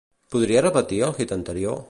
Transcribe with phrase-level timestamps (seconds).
[0.35, 1.79] Podries repetir el hit anterior?